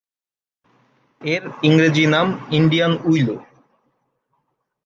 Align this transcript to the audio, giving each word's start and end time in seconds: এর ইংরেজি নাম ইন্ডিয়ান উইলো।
এর 1.21 1.43
ইংরেজি 1.63 2.05
নাম 2.13 2.27
ইন্ডিয়ান 2.51 2.93
উইলো। 3.03 3.35